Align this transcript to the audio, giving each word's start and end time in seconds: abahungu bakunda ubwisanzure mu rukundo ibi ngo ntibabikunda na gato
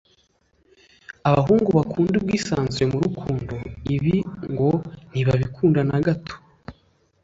abahungu 1.29 1.69
bakunda 1.77 2.13
ubwisanzure 2.17 2.85
mu 2.91 2.97
rukundo 3.05 3.53
ibi 3.95 4.15
ngo 4.51 4.69
ntibabikunda 5.11 5.81
na 5.89 5.97
gato 6.05 6.35